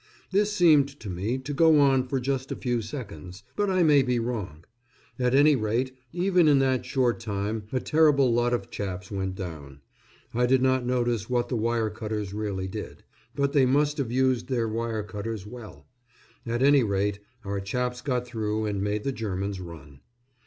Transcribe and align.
This 0.31 0.51
seemed 0.51 0.89
to 1.01 1.11
me 1.11 1.37
to 1.37 1.53
go 1.53 1.79
on 1.79 2.07
for 2.07 2.19
just 2.19 2.51
a 2.51 2.55
few 2.55 2.81
seconds; 2.81 3.43
but 3.55 3.69
I 3.69 3.83
may 3.83 4.01
be 4.01 4.17
wrong. 4.17 4.65
At 5.19 5.35
any 5.35 5.55
rate, 5.55 5.95
even 6.11 6.47
in 6.47 6.57
that 6.57 6.87
short 6.87 7.19
time, 7.19 7.65
a 7.71 7.79
terrible 7.79 8.33
lot 8.33 8.51
of 8.51 8.71
chaps 8.71 9.11
went 9.11 9.35
down. 9.35 9.81
I 10.33 10.47
did 10.47 10.59
not 10.63 10.87
notice 10.87 11.29
what 11.29 11.49
the 11.49 11.55
wire 11.55 11.91
cutters 11.91 12.33
really 12.33 12.67
did; 12.67 13.03
but 13.35 13.53
they 13.53 13.67
must 13.67 13.99
have 13.99 14.11
used 14.11 14.47
their 14.47 14.67
wire 14.67 15.03
cutters 15.03 15.45
well. 15.45 15.85
At 16.47 16.63
any 16.63 16.81
rate, 16.81 17.19
our 17.45 17.59
chaps 17.59 18.01
got 18.01 18.25
through 18.25 18.65
and 18.65 18.81
made 18.81 19.03
the 19.03 19.11
Germans 19.11 19.59
run. 19.59 19.99